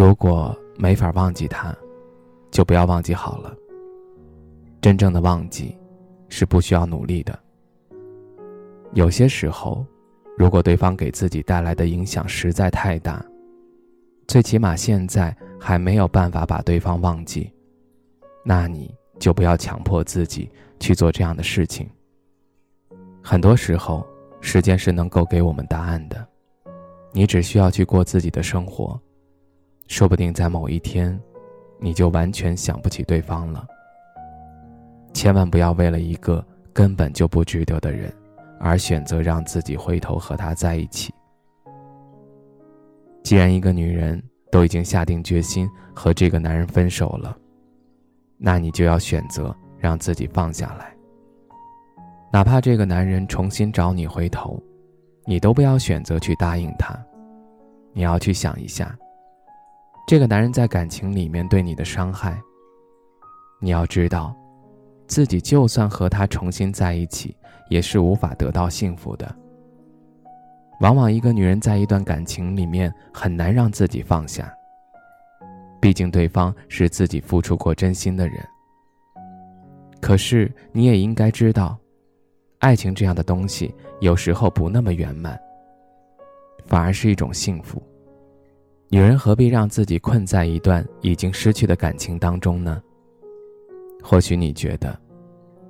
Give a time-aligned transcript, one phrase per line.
[0.00, 1.76] 如果没法忘记他，
[2.50, 3.54] 就不要忘记好了。
[4.80, 5.76] 真正的忘记，
[6.30, 7.38] 是不需要努力的。
[8.94, 9.84] 有些时候，
[10.38, 13.22] 如果对方给自己带来的影响实在太大，
[14.26, 17.52] 最起码现在还没有办法把对方忘记，
[18.42, 21.86] 那你就不要强迫自己去做这样的事情。
[23.22, 24.06] 很多时候，
[24.40, 26.26] 时间是能够给我们答案的，
[27.12, 28.98] 你只需要去过自己的生活。
[29.90, 31.20] 说不定在某一天，
[31.80, 33.66] 你就完全想不起对方了。
[35.12, 38.10] 千万不要为了一个根本就不值得的人，
[38.60, 41.12] 而选择让自己回头和他在一起。
[43.24, 47.36] 既然一个女人都已经下定决心和这个男人分手了，
[48.38, 50.94] 那你就要选择让自己放下来。
[52.32, 54.62] 哪怕这个男人重新找你回头，
[55.26, 56.96] 你都不要选择去答应他。
[57.92, 58.96] 你要去想一下。
[60.10, 62.36] 这个男人在感情里面对你的伤害，
[63.60, 64.34] 你要知道，
[65.06, 67.32] 自己就算和他重新在一起，
[67.68, 69.32] 也是无法得到幸福的。
[70.80, 74.52] 往往一个女人在一段感情里面很难让自己放下，
[75.80, 78.44] 毕竟对方是自己付出过真心的人。
[80.00, 81.78] 可是你也应该知道，
[82.58, 85.40] 爱情这样的东西有时候不那么圆满，
[86.66, 87.80] 反而是一种幸福。
[88.92, 92.82] 女人何必让自己困在一段已经失去的感情当中呢？
[94.02, 94.98] 或许你觉得，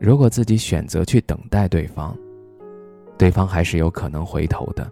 [0.00, 2.16] 如果自己选择去等待对方，
[3.18, 4.90] 对方还是有可能回头的。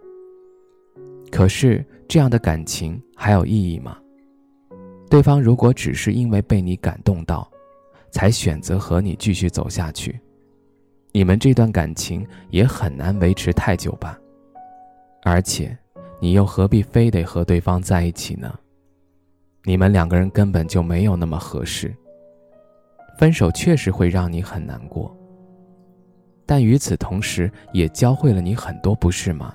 [1.31, 3.97] 可是这样的感情还有意义吗？
[5.09, 7.51] 对方如果只是因为被你感动到，
[8.11, 10.21] 才选择和你继续走下去，
[11.13, 14.19] 你们这段感情也很难维持太久吧。
[15.23, 15.75] 而且。
[16.21, 18.55] 你又何必非得和对方在一起呢？
[19.65, 21.95] 你们两个人根本就没有那么合适。
[23.19, 25.15] 分手确实会让你很难过，
[26.47, 29.55] 但与此同时也教会了你很多，不是吗？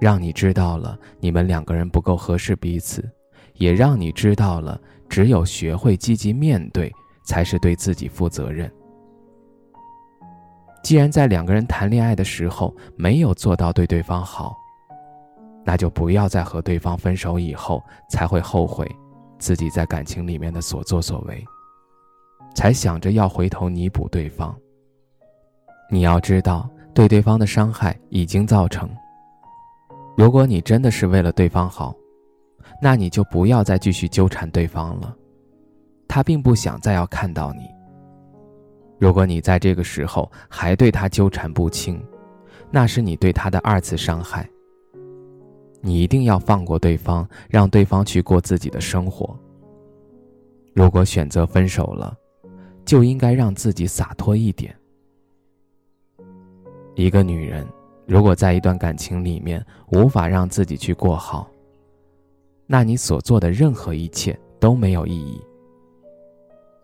[0.00, 3.08] 让你知道了你们两个人不够合适彼此，
[3.54, 6.92] 也让你知道了只有学会积极面对，
[7.24, 8.70] 才是对自己负责任。
[10.82, 14.56] 既然在两个人谈恋爱的时候没有做到对对方好，
[15.64, 18.86] 那就不要再和对方分手以后才会后悔，
[19.38, 21.42] 自己在感情里面的所作所为，
[22.54, 24.54] 才想着要回头弥补对方。
[25.90, 28.88] 你要知道，对对方的伤害已经造成。
[30.16, 31.94] 如果你真的是为了对方好，
[32.80, 35.14] 那你就不要再继续纠缠对方了。
[36.06, 37.62] 他并不想再要看到你。
[38.98, 42.00] 如果你在这个时候还对他纠缠不清，
[42.70, 44.48] 那是你对他的二次伤害。
[45.86, 49.38] 你一定要放过对方，让对方去过自己的生活。
[50.72, 52.16] 如果选择分手了，
[52.86, 54.74] 就应该让自己洒脱一点。
[56.94, 57.66] 一个女人
[58.06, 59.62] 如果在一段感情里面
[59.92, 61.46] 无法让自己去过好，
[62.66, 65.38] 那你所做的任何一切都没有意义。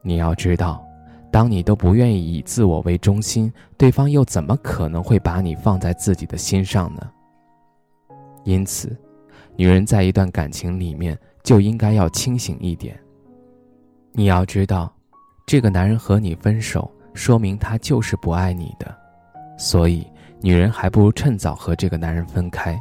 [0.03, 0.85] 你要知道，
[1.33, 7.11] 当你都不愿意以自我为中心，对方又怎么可能会把你放在自己的心上呢？
[8.45, 8.97] 因此，
[9.57, 12.99] 女人在一段感情里面就应该要清醒一点。
[14.13, 14.93] 你要知道，
[15.47, 18.93] 这个男人和你分手，说明他就是不爱你的，
[19.59, 20.07] 所以
[20.41, 22.81] 女人还不如趁早和这个男人分开，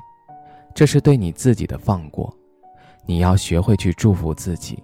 [0.74, 2.34] 这是对你自己的放过。
[3.06, 4.82] 你要学会去祝福自己，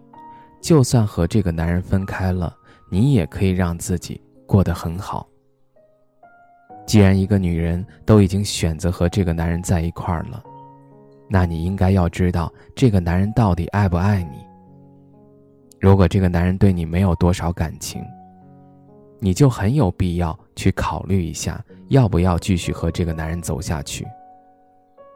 [0.61, 2.55] 就算和这个男人分开了，
[2.89, 5.27] 你也可以让自己过得很好。
[6.85, 10.43] 既然一个女人都已经选择和这个男人在一块儿了。
[11.27, 14.45] 那你应该要知道这个男人到底爱不爱你。
[15.79, 18.03] 如果这个男人对你没有多少感情，
[19.19, 24.05] 你就很有必要去考虑一下，要不要继续和这个男人走下去。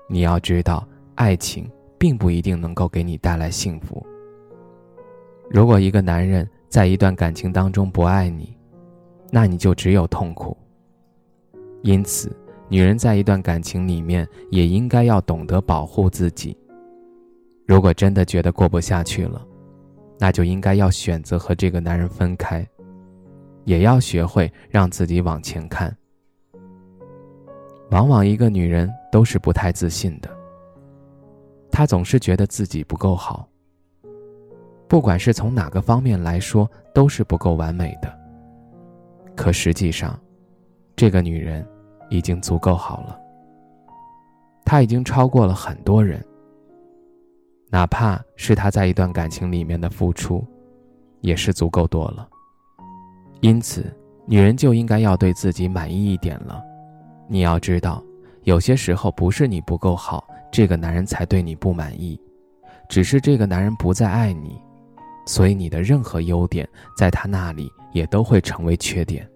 [0.08, 4.06] 你要知道，爱情并不一定能够给你带来幸福。
[5.50, 8.56] 如果一个男人在一段感情当中不爱你，
[9.32, 10.58] 那你就只有痛苦。
[11.84, 12.36] 因此。
[12.70, 16.56] 女人在一段感情里面也应该要懂得保护自己。
[17.66, 19.46] 如果真的觉得过不下去了，
[20.20, 22.68] 那就应该要选择和这个男人分开，
[23.66, 25.96] 也要学会让自己往前看。
[27.90, 30.30] 往往一个女人都是不太自信的，
[31.72, 33.48] 她总是觉得自己不够好。
[34.88, 38.16] 不管是从哪个方面来说，都是不够完美的。
[39.36, 40.20] 可实际上，
[40.96, 41.66] 这个女人
[42.10, 43.20] 已经足够好了。
[44.66, 46.24] 他已经超过了很多人。
[47.72, 50.44] 哪怕是他在一段感情里面的付出，
[51.22, 52.28] 也是足够多了。
[53.42, 53.86] 因此，
[54.26, 56.62] 女人就应该要对自己满意一点了。
[57.28, 58.04] 你要知道，
[58.44, 62.20] 有些时候不是你不够好，这个男人才对你不满意，
[62.90, 64.60] 只是这个男人不再爱你，
[65.28, 66.68] 所以你的任何优点
[66.98, 69.30] 在他那里也都会成为缺点。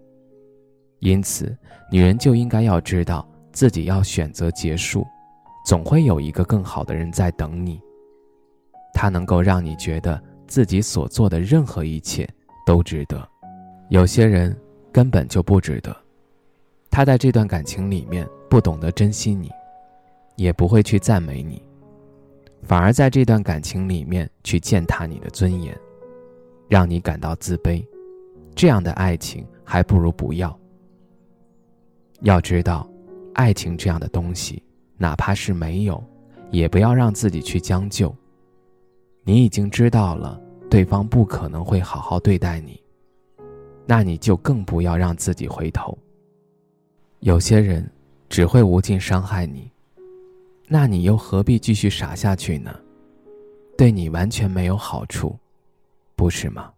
[1.03, 1.53] 因此，
[1.91, 5.05] 女人就应该要知道自己要选择结束，
[5.65, 7.77] 总会有一个更好的人在等你。
[8.93, 12.25] 他能够让你觉得自己所做的任何一切
[12.65, 13.21] 都值得。
[13.89, 14.55] 有些人
[14.93, 15.93] 根本就不值得。
[16.89, 19.51] 他在这段感情里面不懂得珍惜你，
[20.37, 21.61] 也不会去赞美你，
[22.61, 25.77] 反而在这段感情里面去践踏你的尊严，
[26.69, 27.85] 让你感到自卑。
[28.55, 30.57] 这样的爱情还不如不要。
[32.23, 32.89] 要知道，
[33.33, 34.63] 爱情这样的东西，
[34.97, 36.01] 哪怕是没有，
[36.51, 38.13] 也不要让自己去将就。
[39.23, 42.81] 你已经知道了对方不可能会好好对待你，
[43.85, 45.97] 那你就更不要让自己回头。
[47.19, 47.89] 有些人
[48.29, 49.69] 只会无尽伤害你，
[50.67, 52.73] 那你又何必继续傻下去呢？
[53.77, 55.37] 对你完全没有好处，
[56.15, 56.72] 不是吗？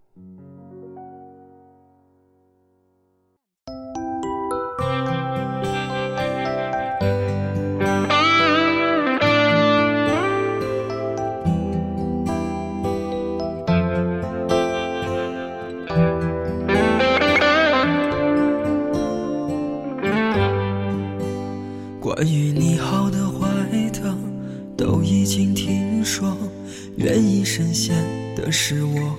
[28.68, 29.16] 是我，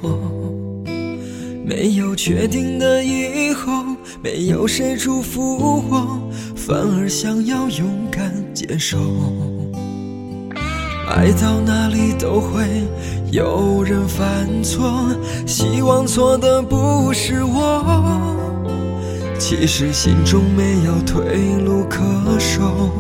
[1.65, 3.71] 没有确定的以后，
[4.21, 6.21] 没有谁祝福我，
[6.57, 8.99] 反而想要勇敢接受。
[11.09, 12.65] 爱到哪里都会
[13.31, 15.17] 有人犯错，
[15.47, 18.35] 希望错的不是我。
[19.39, 22.03] 其实心中没有退路可
[22.41, 22.91] 守，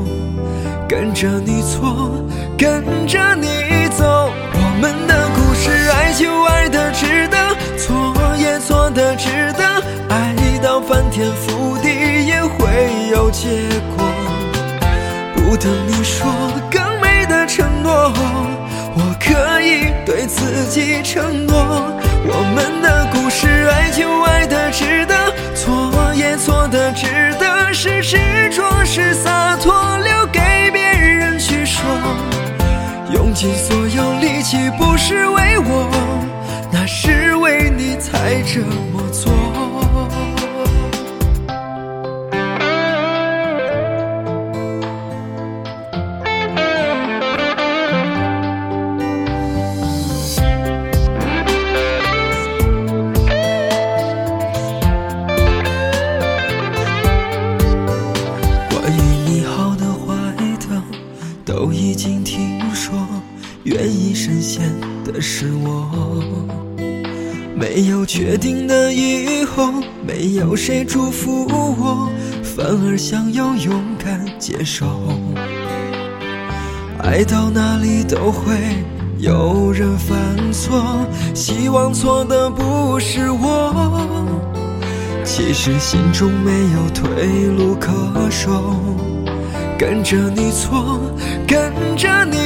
[0.88, 2.24] 跟着你错，
[2.56, 3.48] 跟着你
[3.98, 4.25] 走。
[15.66, 16.24] 等你说
[16.70, 18.12] 更美的承诺，
[18.94, 21.56] 我可以对自己承诺。
[22.24, 25.14] 我们的故事，爱就爱的值得，
[25.56, 26.36] 错也。
[26.36, 27.06] 错的值
[27.40, 28.16] 得，是执
[28.54, 29.74] 着，是洒脱，
[30.04, 31.82] 留给别人去说。
[33.12, 35.90] 用尽所有力气，不是为我，
[36.70, 38.60] 那是为你才这
[38.92, 38.95] 么
[67.58, 69.72] 没有确定的以后，
[70.06, 72.10] 没有谁祝福我，
[72.42, 74.86] 反而想要勇敢接受。
[76.98, 78.54] 爱到哪里都会
[79.18, 80.16] 有人犯
[80.52, 80.84] 错，
[81.32, 84.26] 希望错的不是我。
[85.24, 87.90] 其实心中没有退路可
[88.30, 88.76] 守。
[89.78, 91.00] 跟着你错，
[91.46, 92.36] 跟着你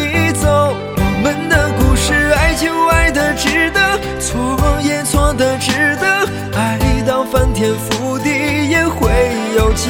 [9.81, 9.89] 结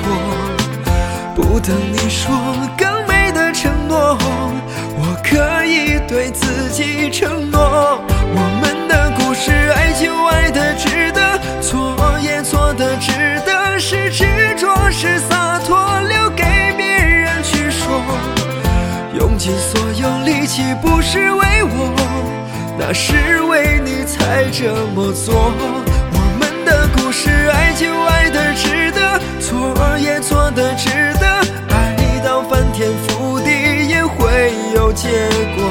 [0.00, 0.06] 果。
[1.34, 2.30] 不等你说
[2.78, 4.16] 更美的承诺，
[4.96, 7.98] 我可以对自己承诺，
[8.34, 11.20] 我们的故事，爱就爱的值得，
[11.60, 13.10] 错也错的值
[13.44, 14.24] 得，是执
[14.56, 16.44] 着是洒脱留给
[16.76, 18.00] 别人去说，
[19.18, 19.36] 用。
[19.36, 21.92] 尽所有力气不是为我，
[22.78, 25.34] 那是为你才这么做。
[26.14, 28.81] 我们的故事，爱就爱的值
[29.62, 30.90] 错也错的值
[31.20, 31.26] 得。
[31.70, 33.50] 爱到翻天覆地
[33.88, 35.08] 也会有结
[35.54, 35.70] 果。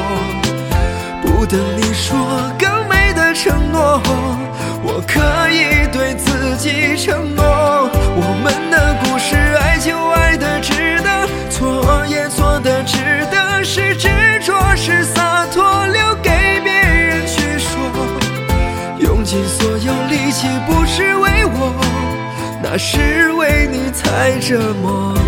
[1.21, 2.17] 不等你说
[2.57, 4.01] 更美的承诺，
[4.83, 5.19] 我可
[5.49, 7.43] 以对自己承诺，
[8.15, 12.97] 我们的故事爱就爱的值得，错也错的值
[13.31, 14.07] 得，是执
[14.45, 16.29] 着是洒脱，留给
[16.63, 17.77] 别人去说。
[18.99, 21.73] 用尽所有力气不是为我，
[22.63, 22.97] 那是
[23.30, 23.30] 为
[24.03, 25.20] 太折磨